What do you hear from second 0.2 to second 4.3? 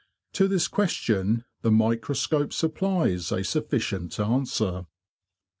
To this question the micro scope supplies a sufficient